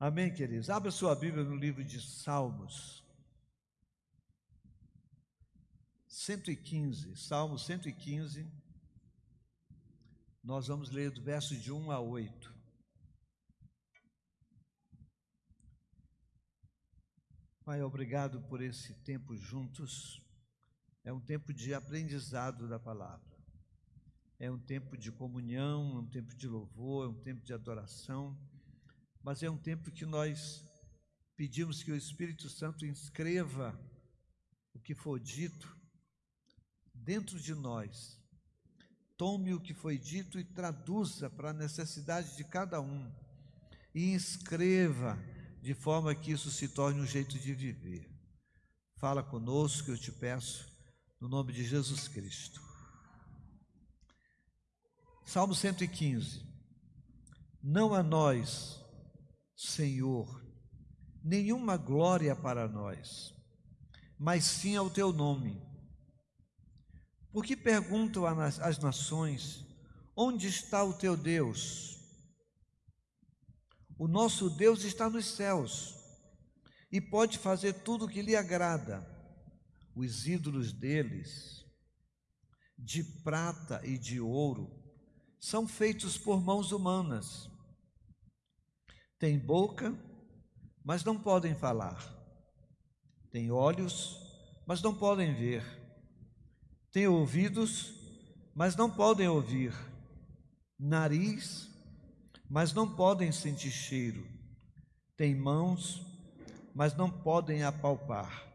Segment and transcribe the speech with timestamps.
[0.00, 0.70] Amém, queridos?
[0.70, 3.04] Abra sua Bíblia no livro de Salmos.
[6.06, 8.48] 115, Salmo 115.
[10.40, 12.54] Nós vamos ler do verso de 1 a 8.
[17.64, 20.22] Pai, obrigado por esse tempo juntos.
[21.02, 23.36] É um tempo de aprendizado da palavra.
[24.38, 28.38] É um tempo de comunhão, é um tempo de louvor, é um tempo de adoração
[29.22, 30.64] mas é um tempo que nós
[31.36, 33.78] pedimos que o Espírito Santo inscreva
[34.74, 35.76] o que for dito
[36.94, 38.18] dentro de nós.
[39.16, 43.12] Tome o que foi dito e traduza para a necessidade de cada um.
[43.94, 45.18] E inscreva
[45.60, 48.08] de forma que isso se torne um jeito de viver.
[48.96, 50.68] Fala conosco, eu te peço,
[51.20, 52.62] no nome de Jesus Cristo.
[55.24, 56.46] Salmo 115.
[57.62, 58.77] Não a nós,
[59.58, 60.40] Senhor,
[61.20, 63.34] nenhuma glória para nós,
[64.16, 65.60] mas sim ao teu nome.
[67.32, 69.66] Porque perguntam às nações:
[70.14, 71.98] onde está o teu Deus?
[73.98, 75.96] O nosso Deus está nos céus
[76.92, 79.04] e pode fazer tudo o que lhe agrada.
[79.92, 81.66] Os ídolos deles,
[82.78, 84.70] de prata e de ouro,
[85.40, 87.50] são feitos por mãos humanas
[89.18, 89.92] Têm boca,
[90.84, 91.98] mas não podem falar.
[93.32, 94.16] Têm olhos,
[94.64, 95.64] mas não podem ver.
[96.92, 97.92] Têm ouvidos,
[98.54, 99.74] mas não podem ouvir.
[100.78, 101.68] Nariz,
[102.48, 104.24] mas não podem sentir cheiro.
[105.16, 106.00] Têm mãos,
[106.72, 108.46] mas não podem apalpar.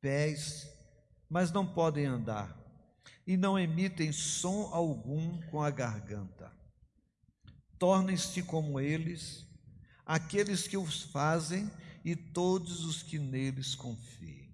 [0.00, 0.68] Pés,
[1.28, 2.56] mas não podem andar.
[3.26, 6.52] E não emitem som algum com a garganta.
[7.76, 9.49] Tornem-se como eles
[10.10, 11.70] aqueles que os fazem
[12.04, 14.52] e todos os que neles confiam.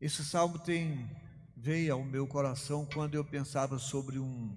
[0.00, 1.10] Esse salmo tem
[1.56, 4.56] veio ao meu coração quando eu pensava sobre um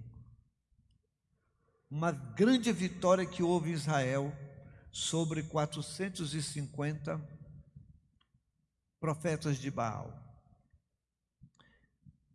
[1.89, 4.31] uma grande vitória que houve em Israel
[4.91, 7.19] sobre 450
[8.99, 10.13] profetas de Baal.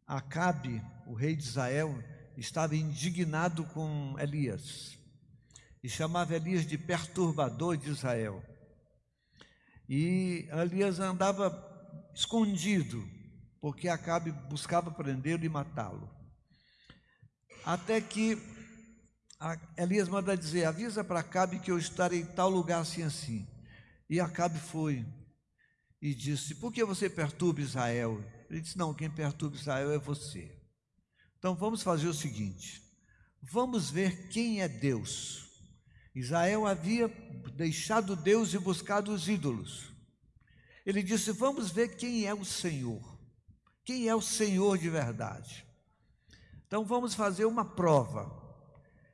[0.05, 1.97] Acabe, o rei de Israel,
[2.37, 4.99] estava indignado com Elias
[5.83, 8.45] e chamava Elias de perturbador de Israel.
[9.89, 11.51] E Elias andava
[12.15, 13.03] escondido,
[13.61, 16.09] porque Acabe buscava prendê-lo e matá-lo.
[17.65, 18.39] Até que
[19.77, 23.49] Elias manda dizer: avisa para Acabe que eu estarei em tal lugar assim assim.
[24.09, 25.05] E Acabe foi
[26.01, 28.23] e disse: Por que você perturba Israel?
[28.49, 30.57] Ele disse: Não, quem perturba Israel é você.
[31.39, 32.83] Então vamos fazer o seguinte:
[33.43, 35.50] vamos ver quem é Deus.
[36.15, 37.09] Israel havia
[37.55, 39.93] deixado Deus e buscado os ídolos.
[40.85, 43.19] Ele disse: Vamos ver quem é o Senhor.
[43.85, 45.67] Quem é o Senhor de verdade?
[46.67, 48.39] Então vamos fazer uma prova.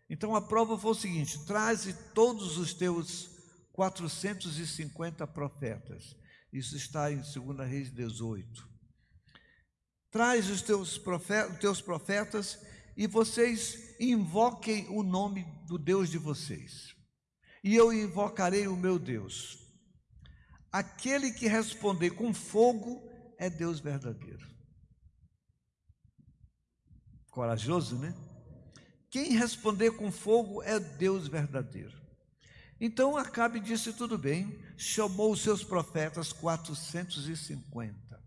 [0.08, 3.30] Então a prova foi o seguinte: traze todos os teus
[3.72, 6.16] 450 profetas.
[6.52, 8.76] Isso está em 2 Reis 18.
[10.10, 12.58] Traz os teus profetas, teus profetas
[12.96, 16.94] e vocês invoquem o nome do Deus de vocês.
[17.62, 19.58] E eu invocarei o meu Deus.
[20.72, 23.08] Aquele que responder com fogo
[23.38, 24.46] é Deus verdadeiro.
[27.30, 28.14] Corajoso, né?
[29.10, 31.96] Quem responder com fogo é Deus verdadeiro.
[32.80, 38.22] Então Acabe disse: tudo bem, chamou os seus profetas 450.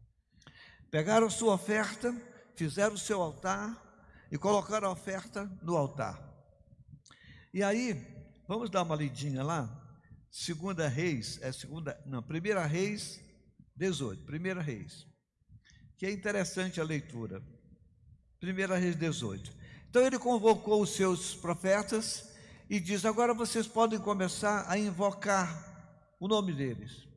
[0.90, 2.16] Pegaram sua oferta,
[2.56, 3.89] fizeram o seu altar,
[4.32, 6.22] e colocaram a oferta no altar.
[7.54, 7.94] E aí,
[8.48, 9.76] vamos dar uma lidinha lá?
[10.32, 13.20] Segunda Reis, é segunda, não, Primeira Reis
[13.76, 15.08] 18, Primeira Reis.
[15.98, 17.44] Que é interessante a leitura.
[18.40, 19.52] Primeira Reis 18.
[19.90, 22.30] Então ele convocou os seus profetas
[22.70, 27.08] e diz: agora vocês podem começar a invocar o nome deles.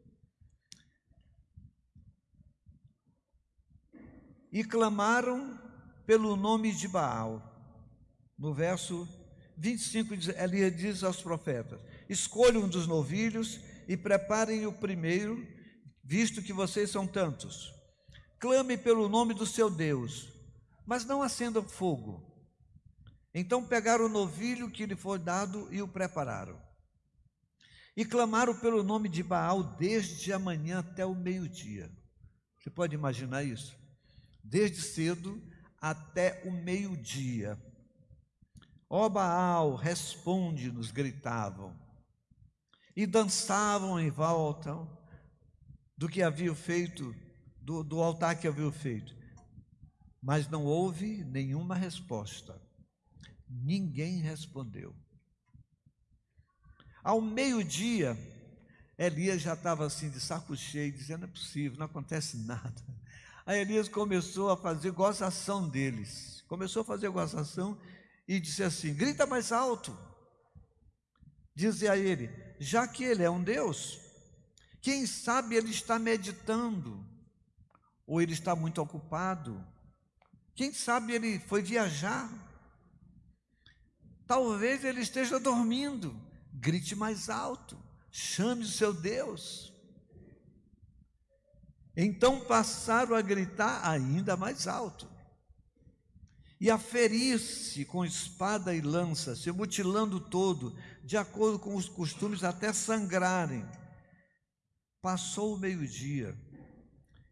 [4.50, 5.61] E clamaram
[6.06, 7.48] pelo nome de Baal.
[8.38, 9.08] No verso
[9.56, 15.46] 25, Elias diz aos profetas: Escolham um dos novilhos e preparem o primeiro,
[16.02, 17.72] visto que vocês são tantos.
[18.38, 20.28] Clame pelo nome do seu Deus,
[20.84, 22.28] mas não acendam fogo.
[23.34, 26.60] Então pegaram o novilho que lhe foi dado e o prepararam.
[27.96, 31.90] E clamaram pelo nome de Baal desde a manhã até o meio-dia.
[32.58, 33.76] Você pode imaginar isso?
[34.42, 35.40] Desde cedo
[35.82, 37.60] até o meio-dia.
[38.88, 41.76] Ó Baal, responde-nos, gritavam.
[42.94, 44.86] E dançavam em volta
[45.96, 47.12] do que haviam feito,
[47.60, 49.12] do, do altar que haviam feito.
[50.22, 52.62] Mas não houve nenhuma resposta.
[53.48, 54.94] Ninguém respondeu.
[57.02, 58.16] Ao meio-dia,
[58.96, 63.01] Elias já estava assim de saco cheio, dizendo: não é possível, não acontece nada.
[63.44, 66.42] Aí Elias começou a fazer gozação deles.
[66.48, 67.78] Começou a fazer gozação
[68.28, 69.96] e disse assim: grita mais alto.
[71.54, 73.98] Dizia a ele: já que ele é um Deus,
[74.80, 77.04] quem sabe ele está meditando,
[78.06, 79.64] ou ele está muito ocupado,
[80.54, 82.30] quem sabe ele foi viajar,
[84.26, 86.14] talvez ele esteja dormindo,
[86.52, 87.78] grite mais alto,
[88.10, 89.71] chame o seu Deus.
[91.96, 95.12] Então passaram a gritar ainda mais alto
[96.62, 102.44] e a ferir-se com espada e lança, se mutilando todo, de acordo com os costumes,
[102.44, 103.68] até sangrarem.
[105.02, 106.38] Passou o meio-dia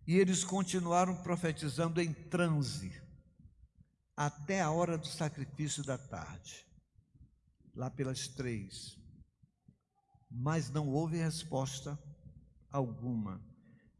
[0.05, 3.01] e eles continuaram profetizando em transe
[4.17, 6.67] até a hora do sacrifício da tarde,
[7.73, 8.99] lá pelas três.
[10.29, 11.97] Mas não houve resposta
[12.69, 13.41] alguma.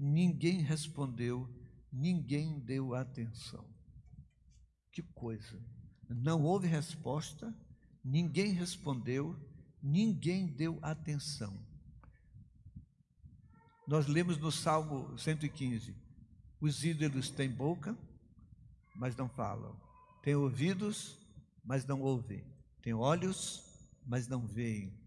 [0.03, 1.47] Ninguém respondeu,
[1.93, 3.69] ninguém deu atenção.
[4.91, 5.63] Que coisa!
[6.09, 7.55] Não houve resposta,
[8.03, 9.39] ninguém respondeu,
[9.83, 11.55] ninguém deu atenção.
[13.87, 15.95] Nós lemos no Salmo 115:
[16.63, 17.95] os ídolos têm boca,
[18.97, 19.79] mas não falam,
[20.23, 21.19] têm ouvidos,
[21.63, 22.43] mas não ouvem,
[22.81, 23.63] têm olhos,
[24.07, 24.99] mas não veem.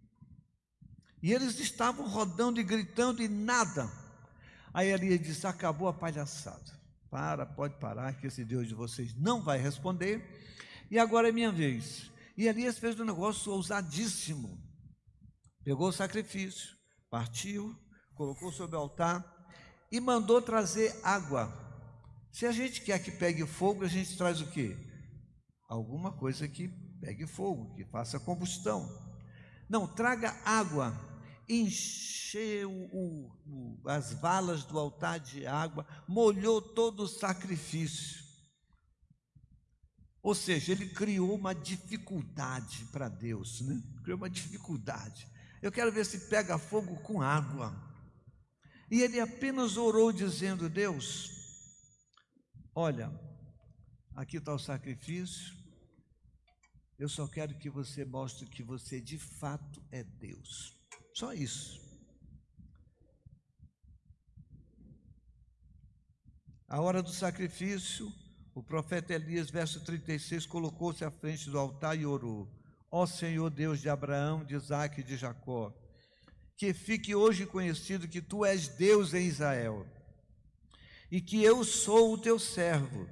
[1.20, 4.03] E eles estavam rodando e gritando e nada.
[4.74, 6.82] Aí Elias disse: acabou a palhaçada.
[7.10, 10.24] Para, pode parar, que esse Deus de vocês não vai responder.
[10.90, 12.12] E agora é minha vez.
[12.36, 14.60] E Elias fez um negócio ousadíssimo.
[15.64, 16.76] Pegou o sacrifício,
[17.10, 17.76] partiu,
[18.16, 19.24] colocou sobre o altar
[19.92, 21.54] e mandou trazer água.
[22.32, 24.76] Se a gente quer que pegue fogo, a gente traz o quê?
[25.70, 26.68] Alguma coisa que
[27.00, 28.90] pegue fogo, que faça combustão.
[29.70, 31.00] Não, traga água.
[31.48, 38.24] Encheu o, o, as valas do altar de água, molhou todo o sacrifício.
[40.22, 43.82] Ou seja, ele criou uma dificuldade para Deus, né?
[44.04, 45.28] criou uma dificuldade.
[45.62, 47.74] Eu quero ver se pega fogo com água.
[48.90, 51.30] E ele apenas orou dizendo: Deus,
[52.74, 53.12] olha,
[54.16, 55.54] aqui está o sacrifício,
[56.98, 60.73] eu só quero que você mostre que você de fato é Deus.
[61.24, 61.80] Só isso.
[66.68, 68.12] A hora do sacrifício,
[68.54, 72.46] o profeta Elias, verso 36, colocou-se à frente do altar e orou:
[72.92, 75.74] Ó Senhor Deus de Abraão, de Isaac e de Jacó,
[76.58, 79.88] que fique hoje conhecido que tu és Deus em Israel,
[81.10, 83.08] e que eu sou o teu servo,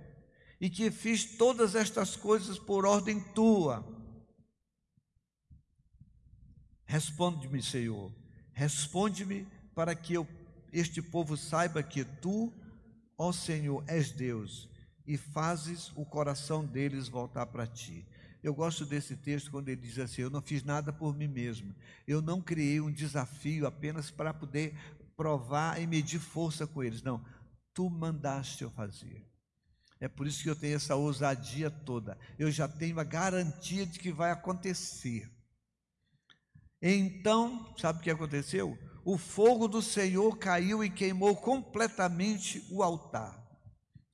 [0.60, 4.01] e que fiz todas estas coisas por ordem tua.
[6.92, 8.12] Responde-me, Senhor,
[8.52, 10.28] responde-me para que eu,
[10.74, 12.52] este povo saiba que tu,
[13.18, 14.68] ó Senhor, és Deus
[15.08, 18.06] e fazes o coração deles voltar para ti.
[18.44, 21.74] Eu gosto desse texto quando ele diz assim: Eu não fiz nada por mim mesmo.
[22.06, 24.78] Eu não criei um desafio apenas para poder
[25.16, 27.02] provar e medir força com eles.
[27.02, 27.24] Não,
[27.74, 29.26] tu mandaste eu fazer.
[29.98, 32.18] É por isso que eu tenho essa ousadia toda.
[32.38, 35.32] Eu já tenho a garantia de que vai acontecer.
[36.82, 38.78] Então, sabe o que aconteceu?
[39.06, 43.42] O fogo do Senhor caiu e queimou completamente o altar,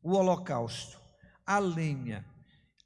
[0.02, 1.00] o holocausto,
[1.46, 2.26] a lenha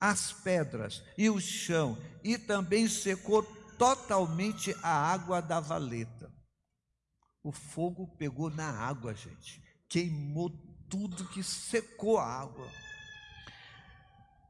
[0.02, 3.44] as pedras e o chão, e também secou
[3.78, 6.34] totalmente a água da valeta.
[7.44, 10.50] O fogo pegou na água, gente, queimou
[10.90, 12.68] tudo que secou a água.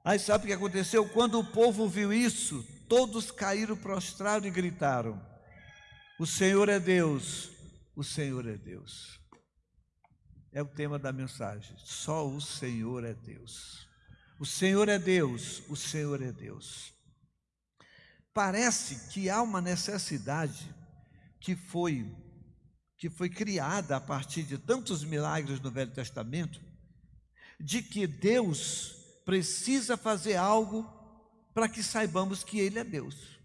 [0.04, 1.08] Aí sabe o que aconteceu?
[1.08, 5.22] Quando o povo viu isso, todos caíram prostrados e gritaram:
[6.20, 7.52] O Senhor é Deus,
[7.96, 9.20] o Senhor é Deus.
[10.52, 11.76] É o tema da mensagem.
[11.78, 13.88] Só o Senhor é Deus.
[14.40, 16.94] O Senhor é Deus, o Senhor é Deus.
[18.34, 20.74] Parece que há uma necessidade
[21.40, 22.06] que foi
[22.98, 26.62] que foi criada a partir de tantos milagres no Velho Testamento,
[27.60, 29.01] de que Deus
[29.32, 30.86] precisa fazer algo
[31.54, 33.40] para que saibamos que Ele é Deus.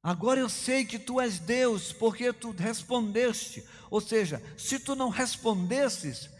[0.00, 3.68] Agora eu sei que tu és Deus, porque tu respondeste.
[3.90, 6.30] Ou seja, se tu não respondesses,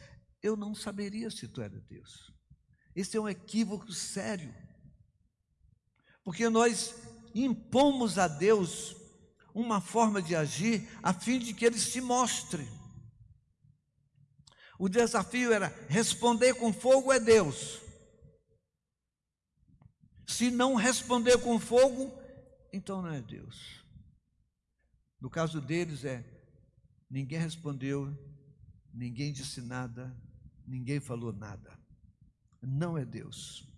[0.40, 2.32] eu não saberia se tu era Deus.
[2.94, 4.54] Esse é um equívoco sério.
[6.22, 6.94] porque nós
[7.34, 8.94] impomos a Deus
[9.52, 12.64] uma forma de agir a fim de que ele se mostre.
[14.78, 17.80] O desafio era responder com fogo é Deus.
[20.26, 22.12] Se não responder com fogo,
[22.72, 23.84] então não é Deus.
[25.20, 26.24] No caso deles é
[27.08, 28.12] ninguém respondeu,
[28.92, 30.14] ninguém disse nada,
[30.66, 31.78] ninguém falou nada.
[32.60, 33.68] Não é Deus.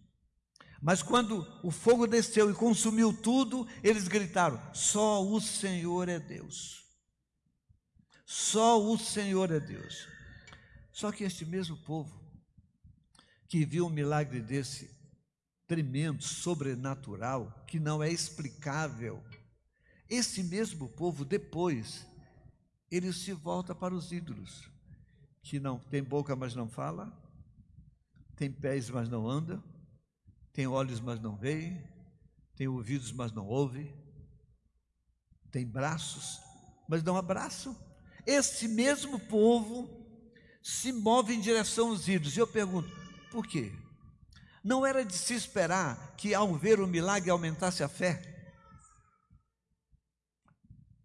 [0.81, 6.85] Mas quando o fogo desceu e consumiu tudo, eles gritaram: Só o Senhor é Deus.
[8.25, 10.09] Só o Senhor é Deus.
[10.97, 12.19] Só que este mesmo povo,
[13.47, 14.91] que viu um milagre desse
[15.67, 19.23] tremendo, sobrenatural, que não é explicável,
[20.09, 22.07] esse mesmo povo, depois,
[22.91, 24.71] ele se volta para os ídolos,
[25.43, 27.13] que não tem boca, mas não fala,
[28.35, 29.63] tem pés, mas não anda,
[30.51, 31.77] tem olhos, mas não vê,
[32.55, 33.95] tem ouvidos, mas não ouve,
[35.51, 36.41] tem braços,
[36.89, 37.77] mas não abraçam.
[38.27, 40.06] Esse mesmo povo
[40.67, 42.37] se move em direção aos ídolos.
[42.37, 42.91] E eu pergunto,
[43.31, 43.73] por quê?
[44.65, 48.21] Não era de se esperar que ao ver o milagre aumentasse a fé?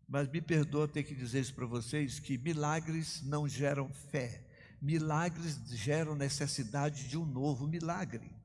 [0.07, 4.43] Mas me perdoa ter que dizer isso para vocês, que milagres não geram fé.
[4.81, 8.41] Milagres geram necessidade de um novo milagre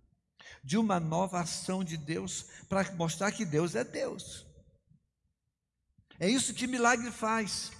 [0.63, 4.47] de uma nova ação de Deus para mostrar que Deus é Deus.
[6.19, 7.73] É isso que milagre faz.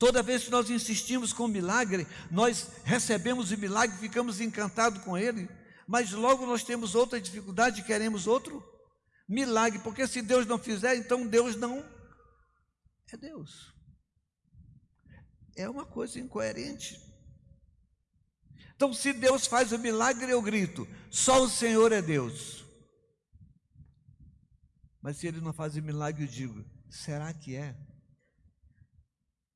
[0.00, 5.16] Toda vez que nós insistimos com o milagre, nós recebemos o milagre, ficamos encantados com
[5.16, 5.46] ele,
[5.86, 8.64] mas logo nós temos outra dificuldade, queremos outro
[9.28, 11.84] milagre, porque se Deus não fizer, então Deus não
[13.12, 13.74] é Deus.
[15.54, 16.98] É uma coisa incoerente.
[18.74, 22.64] Então, se Deus faz o milagre, eu grito: só o Senhor é Deus.
[25.02, 27.89] Mas se Ele não faz o milagre, eu digo: será que é?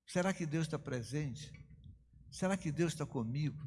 [0.06, 1.52] Será que Deus está presente?
[2.30, 3.64] Será que Deus está comigo?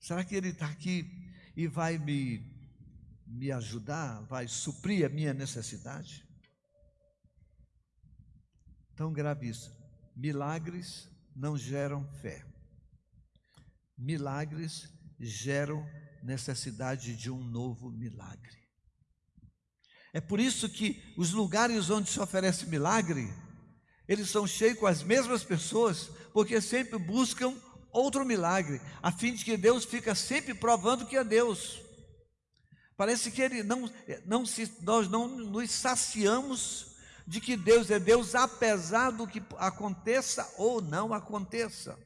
[0.00, 2.40] Será que Ele está aqui e vai me,
[3.26, 6.26] me ajudar, vai suprir a minha necessidade?
[8.92, 9.72] Então, grave isso:
[10.16, 12.44] milagres não geram fé.
[13.96, 14.88] Milagres
[15.20, 15.84] geram
[16.22, 18.58] necessidade de um novo milagre.
[20.12, 23.28] É por isso que os lugares onde se oferece milagre,
[24.08, 27.54] eles são cheios com as mesmas pessoas, porque sempre buscam
[27.92, 31.80] outro milagre, a fim de que Deus fica sempre provando que é Deus.
[32.96, 33.88] Parece que ele não,
[34.24, 36.96] não se, nós não nos saciamos
[37.26, 41.98] de que Deus é Deus, apesar do que aconteça ou não aconteça.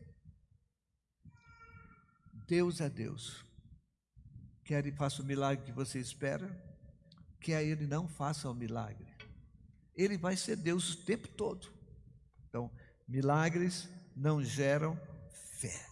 [2.46, 3.44] Deus é Deus.
[4.64, 6.50] Quer Ele faça o milagre que você espera,
[7.40, 9.06] quer Ele não faça o milagre.
[9.94, 11.81] Ele vai ser Deus o tempo todo.
[12.52, 12.70] Então,
[13.08, 14.94] milagres não geram
[15.58, 15.88] fé.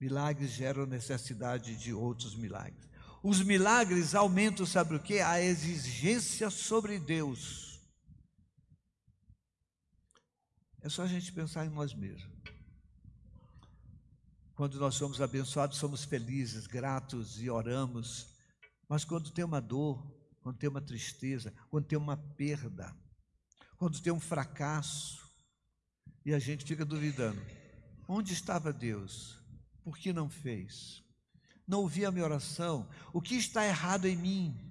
[0.00, 2.88] Milagres geram necessidade de outros milagres.
[3.22, 5.20] Os milagres aumentam, sabe o que?
[5.20, 7.78] A exigência sobre Deus.
[10.80, 12.32] É só a gente pensar em nós mesmos.
[14.54, 18.34] Quando nós somos abençoados, somos felizes, gratos e oramos.
[18.88, 22.96] Mas quando tem uma dor, quando tem uma tristeza, quando tem uma perda,
[23.78, 25.24] quando tem um fracasso,
[26.24, 27.40] e a gente fica duvidando:
[28.08, 29.38] onde estava Deus?
[29.82, 31.02] Por que não fez?
[31.66, 32.88] Não ouvi a minha oração?
[33.12, 34.68] O que está errado em mim?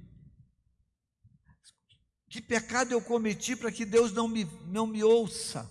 [2.29, 5.67] Que pecado eu cometi para que Deus não me, não me ouça?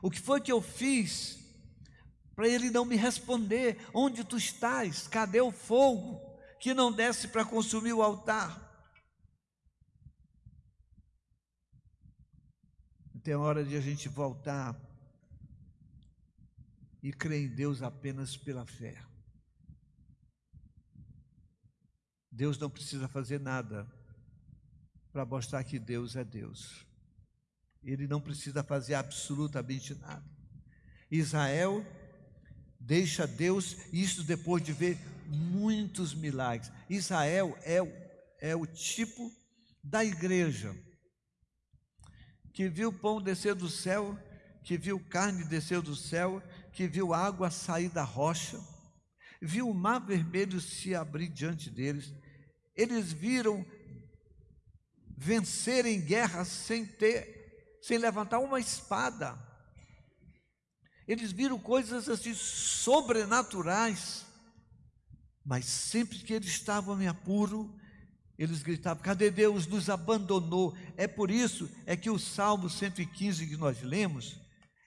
[0.00, 1.38] O que foi que eu fiz
[2.36, 5.08] para ele não me responder: onde tu estás?
[5.08, 6.20] Cadê o fogo
[6.60, 8.67] que não desce para consumir o altar?
[13.28, 14.74] Tem hora de a gente voltar
[17.02, 18.96] e crer em Deus apenas pela fé.
[22.32, 23.86] Deus não precisa fazer nada
[25.12, 26.86] para mostrar que Deus é Deus.
[27.82, 30.24] Ele não precisa fazer absolutamente nada.
[31.10, 31.84] Israel
[32.80, 36.72] deixa Deus, isso depois de ver muitos milagres.
[36.88, 37.76] Israel é,
[38.40, 39.30] é o tipo
[39.84, 40.74] da igreja
[42.58, 44.18] que viu pão descer do céu,
[44.64, 48.60] que viu carne descer do céu, que viu água sair da rocha,
[49.40, 52.12] viu o mar vermelho se abrir diante deles.
[52.74, 53.64] Eles viram
[55.16, 59.38] vencer em guerra sem ter, sem levantar uma espada.
[61.06, 64.26] Eles viram coisas assim sobrenaturais,
[65.44, 67.72] mas sempre que eles estavam em apuro,
[68.38, 69.66] Eles gritavam: Cadê Deus?
[69.66, 70.76] Nos abandonou.
[70.96, 74.40] É por isso é que o Salmo 115 que nós lemos,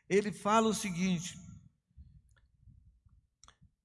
[0.09, 1.37] ele fala o seguinte: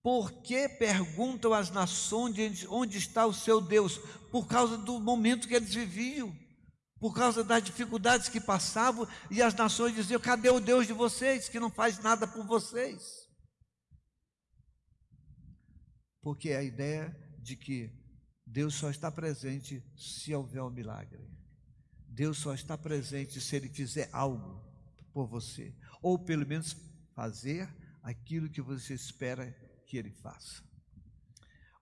[0.01, 3.99] Por que perguntam as nações onde está o seu Deus?
[4.31, 6.33] Por causa do momento que eles viviam,
[7.01, 11.49] por causa das dificuldades que passavam, e as nações diziam: Cadê o Deus de vocês
[11.49, 13.27] que não faz nada por vocês?
[16.23, 18.06] Porque a ideia de que
[18.57, 21.29] Deus só está presente se houver um milagre.
[22.09, 24.65] Deus só está presente se Ele fizer algo
[25.13, 26.75] por você, ou pelo menos
[27.15, 27.69] fazer
[28.03, 29.55] aquilo que você espera
[29.87, 30.65] que Ele faça.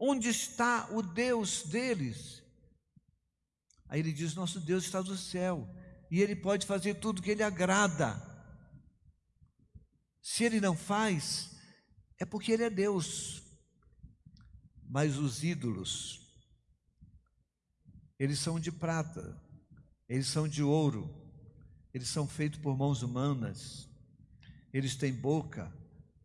[0.01, 2.43] Onde está o Deus deles?
[3.89, 5.73] Aí ele diz: Nosso Deus está no céu
[6.11, 8.21] e Ele pode fazer tudo que Ele agrada.
[10.21, 11.55] Se Ele não faz,
[12.19, 13.45] é porque Ele é Deus.
[14.83, 16.24] Mas os ídolos,
[18.19, 19.37] eles são de prata,
[20.09, 21.11] eles são de ouro,
[21.93, 23.89] eles são feitos por mãos humanas,
[24.73, 25.73] eles têm boca,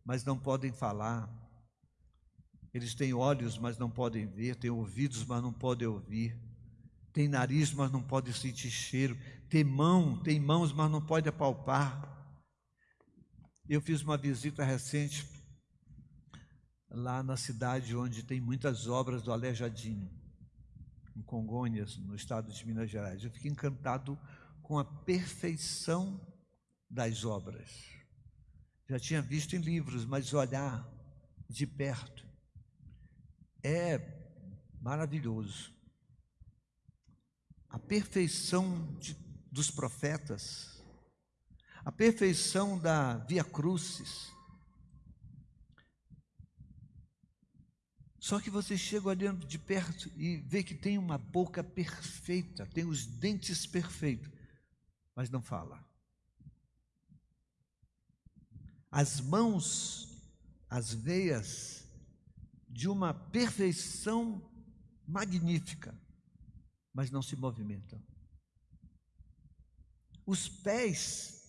[0.05, 1.29] mas não podem falar,
[2.74, 6.38] eles têm olhos, mas não podem ver, têm ouvidos, mas não podem ouvir,
[7.12, 9.17] têm nariz, mas não podem sentir cheiro,
[9.50, 12.17] têm mão, têm mãos, mas não podem apalpar.
[13.67, 15.27] Eu fiz uma visita recente
[16.89, 20.19] lá na cidade onde tem muitas obras do Aleijadinho
[21.20, 23.24] em Congonhas, no estado de Minas Gerais.
[23.24, 24.18] Eu fiquei encantado
[24.62, 26.20] com a perfeição
[26.90, 27.70] das obras.
[28.88, 30.90] Já tinha visto em livros, mas olhar
[31.50, 32.26] de perto
[33.62, 34.00] é
[34.82, 35.74] maravilhoso.
[37.70, 39.14] A perfeição de,
[39.52, 40.82] dos profetas,
[41.84, 44.32] a perfeição da Via Crucis,
[48.20, 52.84] Só que você chega olhando de perto e vê que tem uma boca perfeita, tem
[52.84, 54.30] os dentes perfeitos,
[55.16, 55.82] mas não fala.
[58.91, 60.22] As mãos,
[60.70, 61.88] as veias,
[62.67, 64.50] de uma perfeição
[65.08, 65.98] magnífica,
[66.93, 68.04] mas não se movimentam.
[70.26, 71.39] Os pés,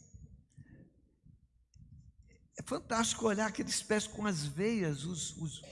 [2.56, 5.62] é fantástico olhar aqueles pés com as veias, os, os,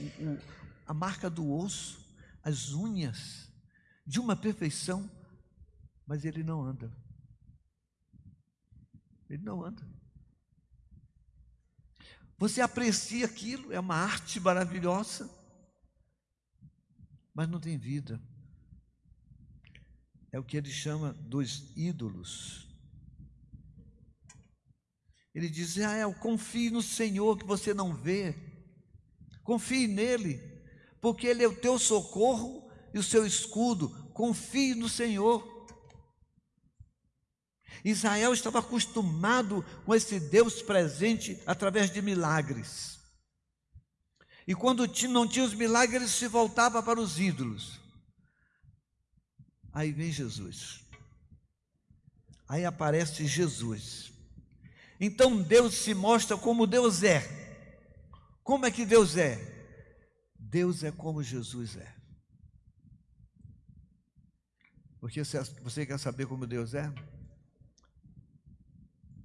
[0.88, 2.02] a marca do osso,
[2.42, 3.52] as unhas,
[4.06, 5.08] de uma perfeição,
[6.06, 6.90] mas ele não anda.
[9.28, 9.86] Ele não anda.
[12.38, 15.30] Você aprecia aquilo, é uma arte maravilhosa,
[17.34, 18.18] mas não tem vida.
[20.32, 22.66] É o que ele chama dos ídolos.
[25.34, 28.34] Ele diz: Israel, confie no Senhor que você não vê,
[29.44, 30.47] confie nele
[31.00, 33.88] porque Ele é o teu socorro e o seu escudo.
[34.12, 35.56] Confie no Senhor.
[37.84, 42.98] Israel estava acostumado com esse Deus presente através de milagres.
[44.46, 47.78] E quando não tinha os milagres, se voltava para os ídolos.
[49.72, 50.80] Aí vem Jesus.
[52.48, 54.10] Aí aparece Jesus.
[54.98, 57.22] Então Deus se mostra como Deus é.
[58.42, 59.57] Como é que Deus é?
[60.50, 61.94] Deus é como Jesus é.
[64.98, 66.92] Porque você quer saber como Deus é?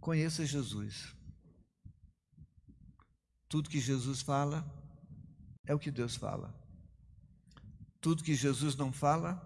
[0.01, 1.15] Conheça Jesus.
[3.47, 4.65] Tudo que Jesus fala
[5.65, 6.53] é o que Deus fala.
[8.01, 9.41] Tudo que Jesus não fala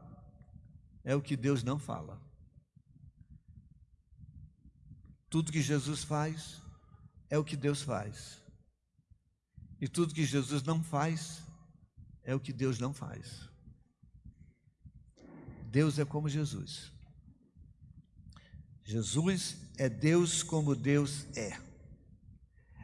[1.04, 2.20] é o que Deus não fala.
[5.30, 6.60] Tudo que Jesus faz
[7.30, 8.42] é o que Deus faz.
[9.80, 11.46] E tudo que Jesus não faz
[12.28, 13.50] é o que Deus não faz.
[15.72, 16.92] Deus é como Jesus.
[18.84, 21.58] Jesus é Deus como Deus é.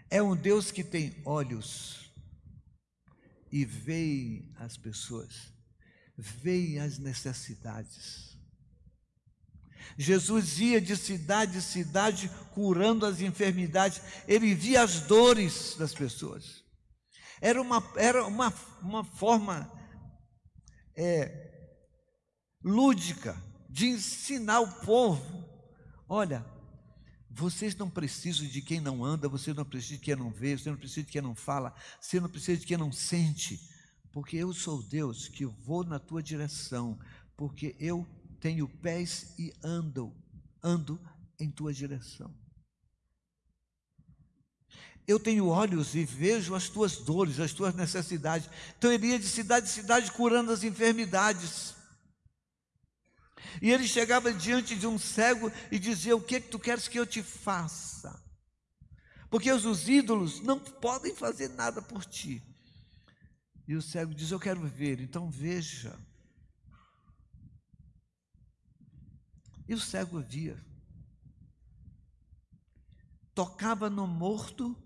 [0.10, 2.10] É um Deus que tem olhos
[3.52, 5.54] e vê as pessoas,
[6.18, 8.38] vê as necessidades.
[9.98, 16.63] Jesus ia de cidade em cidade curando as enfermidades, ele via as dores das pessoas.
[17.44, 19.70] Era uma, era uma, uma forma
[20.96, 21.76] é,
[22.64, 23.36] lúdica
[23.70, 25.44] de ensinar o povo:
[26.08, 26.46] olha,
[27.30, 30.70] vocês não precisam de quem não anda, vocês não precisam de quem não vê, você
[30.70, 33.60] não precisa de quem não fala, você não precisa de quem não sente,
[34.14, 36.98] porque eu sou Deus que vou na tua direção,
[37.36, 38.08] porque eu
[38.40, 40.16] tenho pés e ando,
[40.64, 40.98] ando
[41.38, 42.34] em tua direção.
[45.08, 48.50] Eu tenho olhos e vejo as tuas dores, as tuas necessidades.
[48.78, 51.76] Então ele ia de cidade em cidade curando as enfermidades.
[53.62, 57.00] E ele chegava diante de um cego e dizia: O que, que tu queres que
[57.00, 58.22] eu te faça?
[59.30, 62.42] Porque os ídolos não podem fazer nada por ti.
[63.68, 66.00] E o cego diz: Eu quero ver, então veja.
[69.68, 70.64] E o cego via.
[73.34, 74.78] Tocava no morto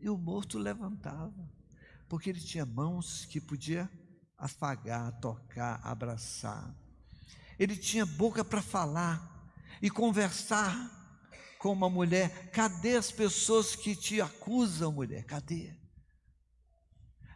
[0.00, 1.50] e o morto levantava,
[2.08, 3.90] porque ele tinha mãos que podia
[4.38, 6.74] afagar, tocar, abraçar.
[7.58, 10.74] Ele tinha boca para falar e conversar
[11.58, 12.50] com uma mulher.
[12.50, 15.24] Cadê as pessoas que te acusam, mulher?
[15.24, 15.74] Cadê?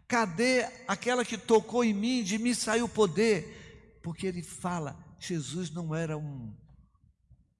[0.07, 4.01] Cadê aquela que tocou em mim, de mim saiu poder?
[4.03, 6.55] Porque ele fala, Jesus não era um,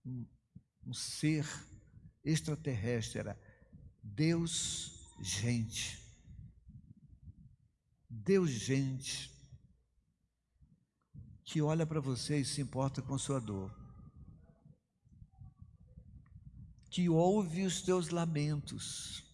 [0.04, 0.26] um,
[0.86, 1.46] um ser
[2.24, 3.40] extraterrestre, era
[4.02, 5.98] Deus gente.
[8.08, 9.30] Deus gente
[11.50, 13.74] que olha para você e se importa com sua dor.
[16.88, 19.24] Que ouve os teus lamentos.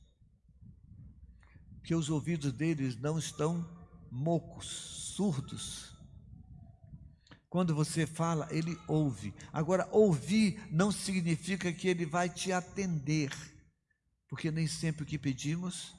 [1.85, 3.68] Que os ouvidos deles não estão
[4.11, 4.66] mocos,
[5.14, 5.94] surdos.
[7.50, 9.35] Quando você fala, ele ouve.
[9.52, 13.31] Agora, ouvir não significa que ele vai te atender,
[14.28, 15.94] porque nem sempre o que pedimos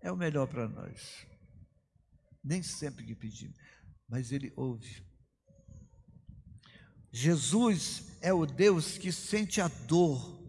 [0.00, 1.26] é o melhor para nós.
[2.42, 3.56] Nem sempre o que pedimos,
[4.08, 5.04] mas ele ouve.
[7.12, 10.40] Jesus é o Deus que sente a dor.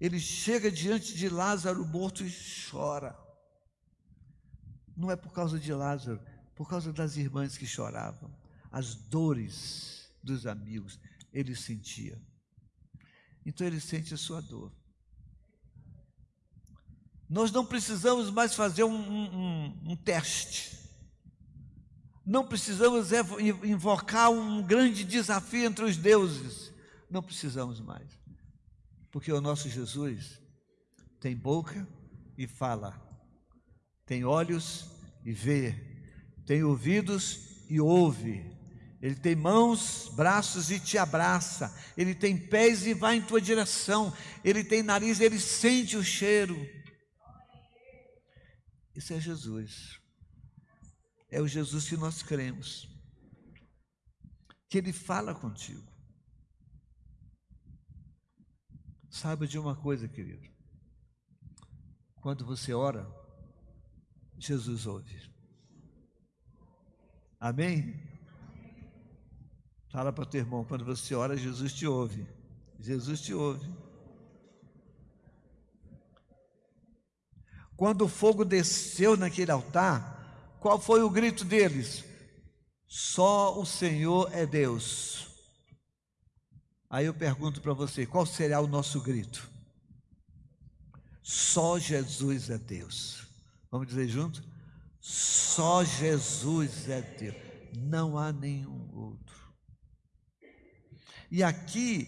[0.00, 2.32] Ele chega diante de Lázaro morto e
[2.70, 3.16] chora.
[4.96, 6.20] Não é por causa de Lázaro,
[6.54, 8.32] por causa das irmãs que choravam,
[8.70, 11.00] as dores dos amigos,
[11.32, 12.20] ele sentia.
[13.44, 14.72] Então ele sente a sua dor.
[17.32, 20.78] Nós não precisamos mais fazer um, um, um teste.
[22.26, 23.08] Não precisamos
[23.64, 26.70] invocar um grande desafio entre os deuses.
[27.08, 28.06] Não precisamos mais.
[29.10, 30.42] Porque o nosso Jesus
[31.20, 31.88] tem boca
[32.36, 33.00] e fala,
[34.04, 34.90] tem olhos
[35.24, 35.74] e vê,
[36.44, 38.44] tem ouvidos e ouve.
[39.00, 41.74] Ele tem mãos, braços e te abraça.
[41.96, 44.12] Ele tem pés e vai em tua direção.
[44.44, 46.81] Ele tem nariz, ele sente o cheiro.
[48.94, 50.02] Isso é Jesus
[51.32, 52.86] é o Jesus que nós cremos.
[54.68, 55.90] Que Ele fala contigo.
[59.10, 60.46] Saiba de uma coisa, querido.
[62.16, 63.10] Quando você ora,
[64.38, 65.32] Jesus ouve.
[67.40, 68.00] Amém?
[69.88, 72.26] Fala para o teu irmão, quando você ora, Jesus te ouve.
[72.78, 73.66] Jesus te ouve.
[77.82, 82.04] Quando o fogo desceu naquele altar, qual foi o grito deles?
[82.86, 85.26] Só o Senhor é Deus.
[86.88, 89.50] Aí eu pergunto para você: qual será o nosso grito?
[91.24, 93.26] Só Jesus é Deus.
[93.68, 94.44] Vamos dizer junto?
[95.00, 97.34] Só Jesus é Deus.
[97.76, 99.52] Não há nenhum outro.
[101.28, 102.06] E aqui,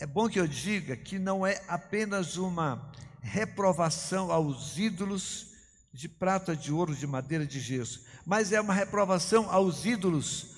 [0.00, 2.90] é bom que eu diga que não é apenas uma
[3.28, 5.48] reprovação aos ídolos
[5.92, 10.56] de prata, de ouro, de madeira, de gesso, mas é uma reprovação aos ídolos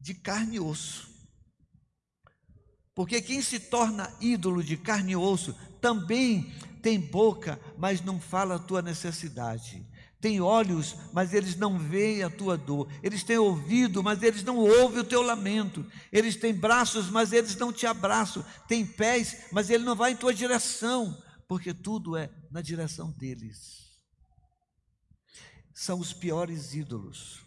[0.00, 1.08] de carne e osso.
[2.94, 8.56] Porque quem se torna ídolo de carne e osso também tem boca, mas não fala
[8.56, 9.86] a tua necessidade.
[10.20, 12.88] Tem olhos, mas eles não veem a tua dor.
[13.02, 15.86] Eles têm ouvido, mas eles não ouvem o teu lamento.
[16.12, 18.44] Eles têm braços, mas eles não te abraçam.
[18.66, 21.16] Tem pés, mas ele não vai em tua direção,
[21.48, 23.88] porque tudo é na direção deles
[25.78, 27.46] são os piores ídolos.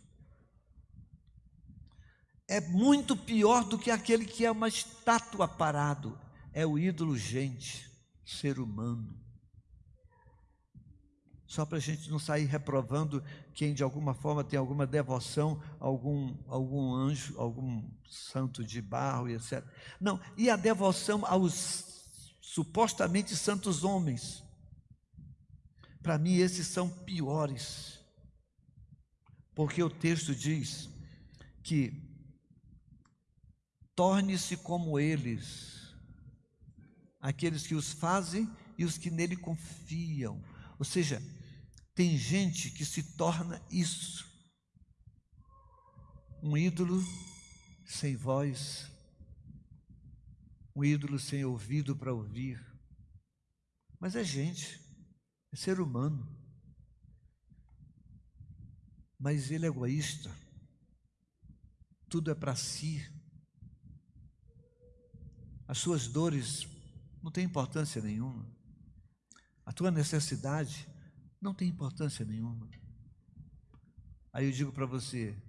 [2.48, 6.18] É muito pior do que aquele que é uma estátua parado,
[6.54, 7.92] é o ídolo gente,
[8.26, 9.20] ser humano.
[11.46, 13.22] Só para a gente não sair reprovando
[13.54, 19.28] quem de alguma forma tem alguma devoção a algum, algum anjo, algum santo de barro
[19.28, 19.62] e etc.
[20.00, 21.91] Não, e a devoção aos
[22.54, 24.44] supostamente santos homens.
[26.04, 27.98] Para mim, esses são piores.
[29.56, 30.90] Porque o texto diz
[31.64, 31.94] que
[33.96, 35.96] torne-se como eles,
[37.22, 40.44] aqueles que os fazem e os que nele confiam.
[40.78, 41.24] Ou seja,
[41.96, 44.30] tem gente que se torna isso.
[46.44, 47.02] Um ídolo
[47.86, 48.91] sem voz,
[50.76, 52.60] um ídolo sem ouvido para ouvir.
[54.00, 54.80] Mas é gente,
[55.52, 56.42] é ser humano
[59.22, 60.36] mas ele é egoísta.
[62.10, 63.08] tudo é para si.
[65.68, 66.68] As suas dores
[67.22, 68.46] não têm importância nenhuma.
[69.64, 70.90] A tua necessidade
[71.40, 72.68] não tem importância nenhuma.
[74.34, 75.40] Aí eu digo para você: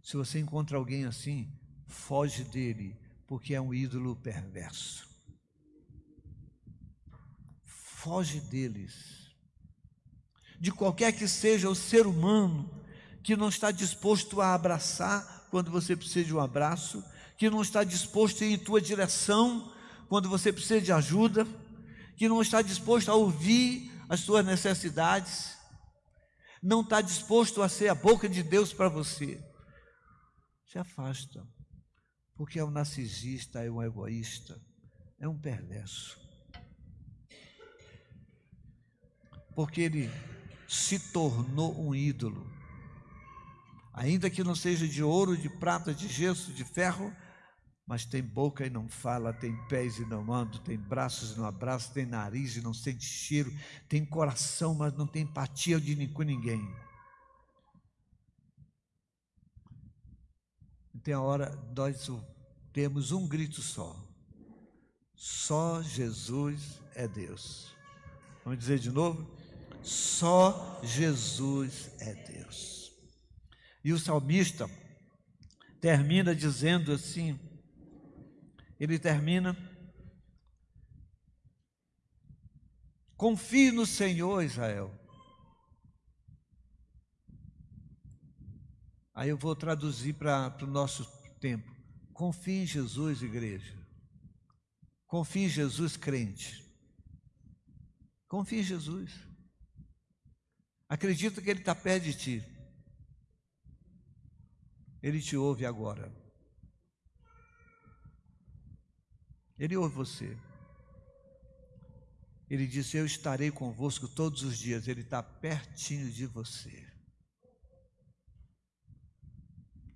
[0.00, 1.52] se você encontra alguém assim,
[1.88, 2.96] foge dele,
[3.30, 5.08] porque é um ídolo perverso.
[7.64, 9.30] Foge deles.
[10.58, 12.68] De qualquer que seja o ser humano
[13.22, 17.04] que não está disposto a abraçar quando você precisa de um abraço,
[17.38, 19.72] que não está disposto a ir em tua direção
[20.08, 21.46] quando você precisa de ajuda,
[22.16, 25.56] que não está disposto a ouvir as suas necessidades,
[26.60, 29.40] não está disposto a ser a boca de Deus para você,
[30.66, 31.46] se afasta,
[32.40, 34.58] porque é um narcisista, é um egoísta,
[35.18, 36.18] é um perverso.
[39.54, 40.10] Porque ele
[40.66, 42.50] se tornou um ídolo
[43.92, 47.14] ainda que não seja de ouro, de prata, de gesso, de ferro,
[47.86, 51.44] mas tem boca e não fala, tem pés e não anda, tem braços e não
[51.44, 53.52] abraça, tem nariz e não sente cheiro,
[53.86, 56.66] tem coração, mas não tem empatia de com ninguém.
[61.02, 62.08] Tem a hora, nós
[62.72, 63.96] temos um grito só.
[65.14, 67.74] Só Jesus é Deus.
[68.44, 69.30] Vamos dizer de novo?
[69.82, 72.92] Só Jesus é Deus.
[73.82, 74.68] E o salmista
[75.80, 77.38] termina dizendo assim:
[78.78, 79.56] ele termina,
[83.16, 84.94] confie no Senhor, Israel.
[89.20, 91.04] Aí eu vou traduzir para o nosso
[91.38, 91.70] tempo.
[92.14, 93.76] Confie em Jesus, igreja.
[95.06, 96.64] Confie em Jesus, crente.
[98.26, 99.12] Confie em Jesus.
[100.88, 102.44] Acredita que Ele está perto de ti.
[105.02, 106.10] Ele te ouve agora.
[109.58, 110.34] Ele ouve você.
[112.48, 114.88] Ele disse: Eu estarei convosco todos os dias.
[114.88, 116.89] Ele está pertinho de você.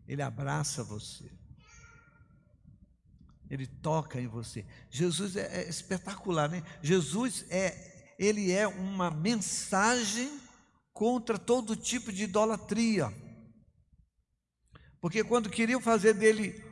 [0.07, 1.31] Ele abraça você.
[3.51, 4.67] Ele toca em você.
[4.91, 6.63] Jesus é, é espetacular, né?
[6.83, 10.41] Jesus é, ele é uma mensagem
[10.93, 13.13] contra todo tipo de idolatria.
[15.01, 16.65] Porque quando queriam fazer dele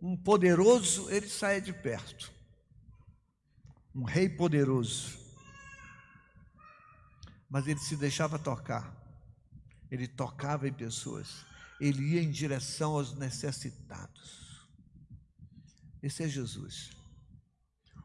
[0.00, 2.32] um poderoso, ele saia de perto.
[3.94, 5.18] Um rei poderoso.
[7.48, 8.95] Mas ele se deixava tocar.
[9.96, 11.44] Ele tocava em pessoas.
[11.80, 14.66] Ele ia em direção aos necessitados.
[16.02, 16.90] Esse é Jesus.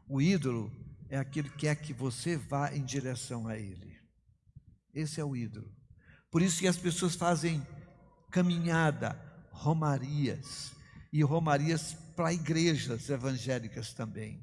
[0.08, 0.70] O ídolo
[1.08, 3.96] é aquele que quer que você vá em direção a ele.
[4.92, 5.70] Esse é o ídolo.
[6.30, 7.66] Por isso que as pessoas fazem
[8.30, 10.72] caminhada, romarias,
[11.12, 14.40] e romarias para igrejas evangélicas também.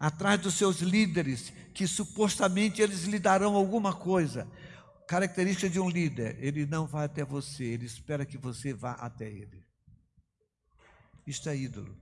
[0.00, 4.48] Atrás dos seus líderes, que supostamente eles lhe darão alguma coisa.
[5.06, 9.28] Característica de um líder: ele não vai até você, ele espera que você vá até
[9.28, 9.64] ele.
[11.26, 11.96] Isto é ídolo.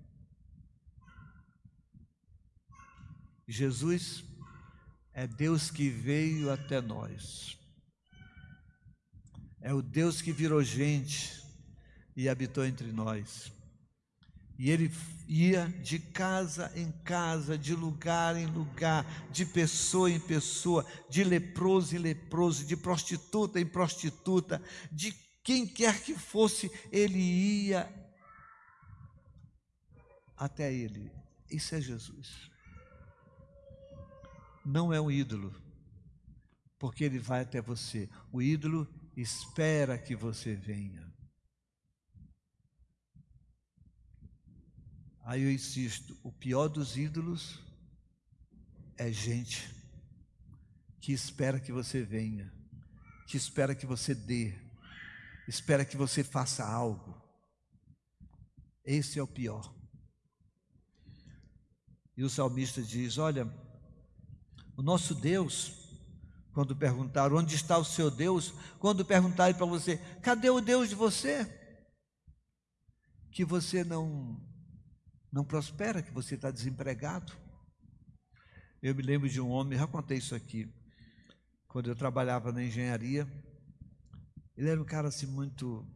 [3.47, 4.25] Jesus
[5.13, 7.59] é Deus que veio até nós.
[9.61, 11.41] É o Deus que virou gente
[12.17, 13.53] e habitou entre nós.
[14.63, 14.93] E ele
[15.27, 21.97] ia de casa em casa, de lugar em lugar, de pessoa em pessoa, de leproso
[21.97, 25.11] em leproso, de prostituta em prostituta, de
[25.43, 27.93] quem quer que fosse, ele ia
[30.37, 31.11] até ele.
[31.51, 32.49] Isso é Jesus.
[34.65, 35.61] Não é um ídolo,
[36.79, 38.09] porque ele vai até você.
[38.31, 41.13] O ídolo espera que você venha.
[45.33, 47.59] Aí eu insisto: o pior dos ídolos
[48.99, 49.75] é gente
[51.01, 52.53] que espera que você venha,
[53.27, 54.55] que espera que você dê,
[55.49, 57.19] espera que você faça algo.
[58.85, 59.75] Esse é o pior.
[62.15, 63.47] E o salmista diz: Olha,
[64.77, 65.81] o nosso Deus
[66.53, 70.95] quando perguntaram onde está o seu Deus, quando perguntarem para você, cadê o Deus de
[70.95, 71.51] você?
[73.31, 74.52] Que você não
[75.33, 77.33] não prospera, que você está desempregado.
[78.83, 80.71] Eu me lembro de um homem, já contei isso aqui,
[81.67, 83.27] quando eu trabalhava na engenharia.
[84.55, 85.89] Ele era um cara assim muito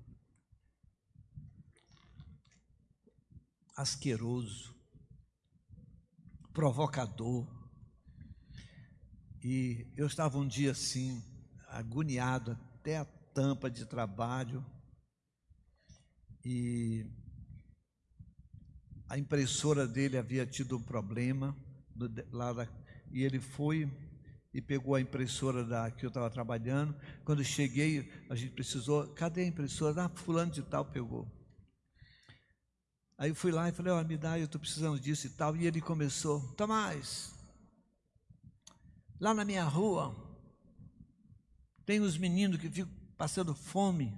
[3.77, 4.75] asqueroso,
[6.55, 7.47] provocador.
[9.45, 11.23] E eu estava um dia assim,
[11.69, 14.65] agoniado até a tampa de trabalho.
[16.43, 17.05] E
[19.09, 21.57] a impressora dele havia tido um problema
[22.33, 22.69] lá da,
[23.11, 23.91] e ele foi
[24.53, 26.95] e pegou a impressora da que eu estava trabalhando.
[27.25, 30.05] Quando cheguei, a gente precisou, cadê a impressora?
[30.05, 31.31] Ah, fulano de tal pegou.
[33.19, 35.31] Aí eu fui lá e falei, ó, oh, me dá, eu estou precisando disso e
[35.31, 35.57] tal.
[35.57, 37.35] E ele começou, Tomás,
[39.21, 40.15] lá na minha rua,
[41.85, 44.13] tem os meninos que ficam passando fome,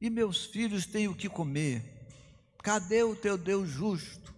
[0.00, 1.99] e meus filhos têm o que comer.
[2.62, 4.34] Cadê o teu Deus justo?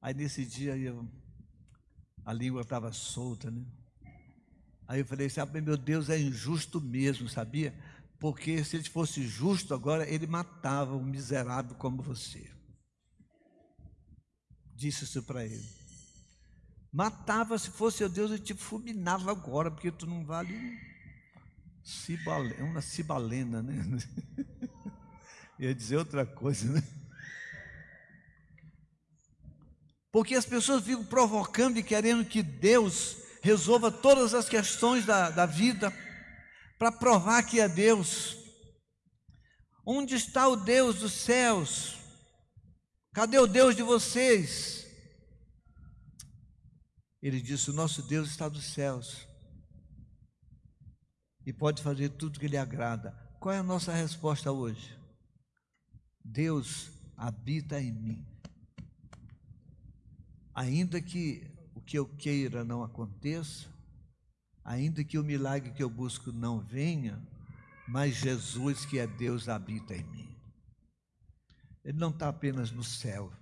[0.00, 1.06] Aí nesse dia eu,
[2.24, 3.64] a língua estava solta, né?
[4.88, 7.74] Aí eu falei, sabe, meu Deus é injusto mesmo, sabia?
[8.18, 12.50] Porque se ele fosse justo agora, ele matava um miserável como você.
[14.74, 15.68] Disse isso para ele.
[16.92, 20.54] Matava, se fosse o Deus, ele te fulminava agora, porque tu não vale
[22.60, 23.74] um uma cibalena, né?
[25.60, 26.82] Ia dizer outra coisa, né?
[30.10, 35.44] Porque as pessoas ficam provocando e querendo que Deus resolva todas as questões da, da
[35.44, 35.92] vida
[36.78, 38.38] para provar que é Deus.
[39.84, 41.98] Onde está o Deus dos céus?
[43.12, 44.86] Cadê o Deus de vocês?
[47.20, 49.28] Ele disse: O nosso Deus está dos céus
[51.44, 53.12] e pode fazer tudo que lhe agrada.
[53.38, 54.99] Qual é a nossa resposta hoje?
[56.24, 58.26] Deus habita em mim.
[60.54, 63.68] Ainda que o que eu queira não aconteça,
[64.64, 67.20] ainda que o milagre que eu busco não venha,
[67.88, 70.36] mas Jesus, que é Deus, habita em mim.
[71.84, 73.32] Ele não está apenas no céu,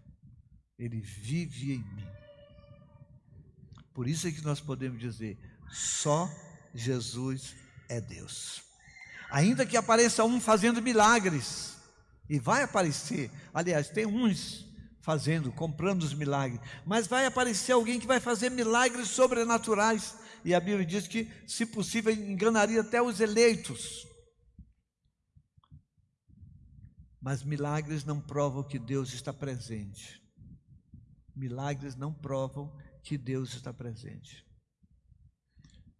[0.78, 2.06] ele vive em mim.
[3.92, 5.36] Por isso é que nós podemos dizer:
[5.70, 6.30] só
[6.74, 7.56] Jesus
[7.88, 8.62] é Deus.
[9.30, 11.77] Ainda que apareça um fazendo milagres,
[12.28, 14.66] e vai aparecer, aliás, tem uns
[15.00, 20.60] fazendo, comprando os milagres, mas vai aparecer alguém que vai fazer milagres sobrenaturais e a
[20.60, 24.06] Bíblia diz que, se possível, enganaria até os eleitos.
[27.20, 30.22] Mas milagres não provam que Deus está presente.
[31.34, 34.46] Milagres não provam que Deus está presente.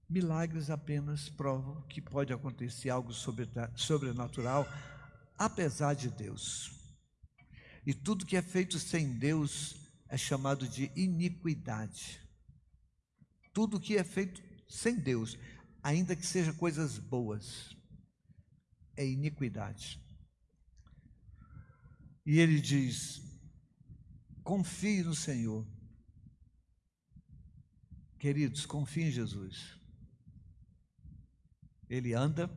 [0.08, 4.66] Milagres apenas provam que pode acontecer algo sobrenatural,
[5.38, 6.72] apesar de Deus.
[7.86, 9.76] E tudo que é feito sem Deus
[10.08, 12.28] é chamado de iniquidade
[13.58, 15.36] tudo que é feito sem Deus,
[15.82, 17.76] ainda que seja coisas boas,
[18.96, 20.00] é iniquidade.
[22.24, 23.20] E ele diz:
[24.44, 25.66] confie no Senhor.
[28.16, 29.76] Queridos, confie em Jesus.
[31.88, 32.48] Ele anda,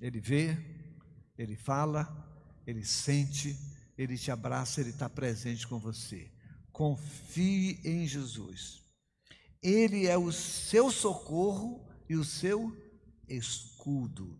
[0.00, 0.56] ele vê,
[1.38, 2.06] ele fala,
[2.66, 3.56] ele sente,
[3.96, 6.30] ele te abraça, ele está presente com você.
[6.72, 8.82] Confie em Jesus.
[9.62, 12.76] Ele é o seu socorro e o seu
[13.28, 14.38] escudo.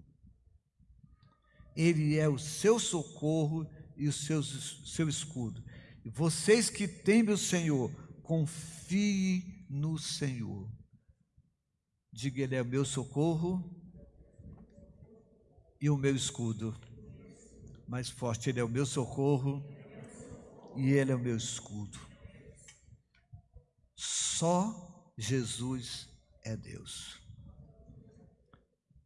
[1.76, 5.62] Ele é o seu socorro e o seu, seu escudo.
[6.04, 7.90] Vocês que temem o Senhor,
[8.22, 10.68] confie no Senhor.
[12.12, 13.62] Diga, Ele é o meu socorro
[15.80, 16.76] e o meu escudo.
[17.88, 19.64] Mais forte, Ele é o meu socorro
[20.76, 21.98] e Ele é o meu escudo.
[23.96, 26.06] Só Jesus
[26.44, 27.18] é Deus.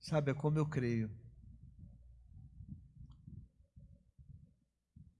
[0.01, 1.09] Sabe, é como eu creio.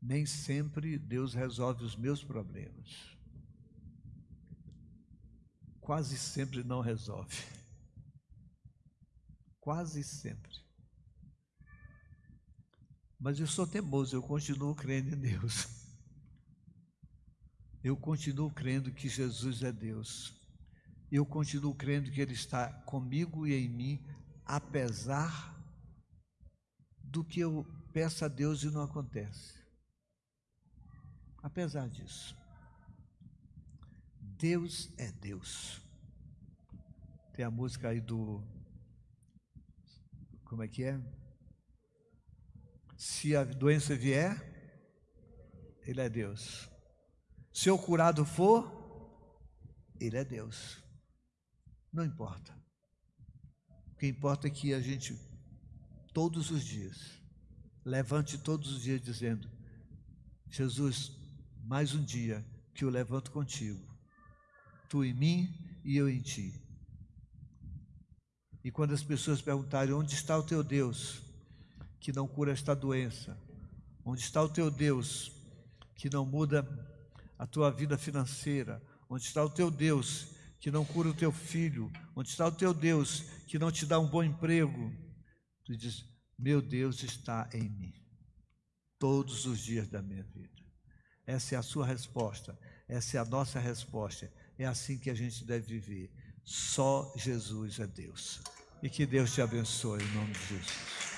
[0.03, 3.17] Nem sempre Deus resolve os meus problemas.
[5.81, 7.37] Quase sempre não resolve.
[9.61, 10.62] Quase sempre.
[13.23, 15.69] Mas eu sou teimoso, eu continuo crendo em Deus.
[17.83, 20.43] Eu continuo crendo que Jesus é Deus
[21.13, 24.03] eu continuo crendo que Ele está comigo e em mim,
[24.47, 25.55] apesar
[27.05, 29.63] do que eu peço a Deus e não acontece.
[31.43, 32.35] Apesar disso,
[34.19, 35.83] Deus é Deus.
[37.35, 38.43] Tem a música aí do.
[40.45, 40.99] Como é que é?
[43.05, 44.41] Se a doença vier,
[45.85, 46.71] Ele é Deus.
[47.53, 48.63] Se o curado for,
[49.99, 50.81] Ele é Deus.
[51.93, 52.57] Não importa.
[53.91, 55.19] O que importa é que a gente,
[56.15, 57.21] todos os dias,
[57.85, 59.51] levante todos os dias dizendo:
[60.49, 61.11] Jesus,
[61.65, 63.85] mais um dia que eu levanto contigo,
[64.89, 66.55] tu em mim e eu em ti.
[68.63, 71.32] E quando as pessoas perguntarem onde está o teu Deus,
[72.03, 73.39] que não cura esta doença?
[74.05, 75.31] Onde está o teu Deus
[75.95, 76.69] que não muda
[77.39, 78.83] a tua vida financeira?
[79.09, 81.91] Onde está o teu Deus que não cura o teu filho?
[82.17, 84.93] Onde está o teu Deus que não te dá um bom emprego?
[85.65, 86.05] Tu diz:
[86.37, 87.95] Meu Deus está em mim,
[88.99, 90.61] todos os dias da minha vida.
[91.25, 94.31] Essa é a sua resposta, essa é a nossa resposta.
[94.59, 96.13] É assim que a gente deve viver.
[96.45, 98.41] Só Jesus é Deus.
[98.83, 101.12] E que Deus te abençoe em nome de Jesus.